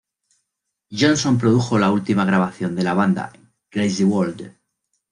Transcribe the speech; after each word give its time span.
Johnson 0.89 1.37
produjo 1.37 1.77
la 1.77 1.91
última 1.91 2.25
grabación 2.25 2.75
de 2.75 2.81
la 2.81 2.95
banda, 2.95 3.31
"Crazy 3.69 4.03
world". 4.03 4.51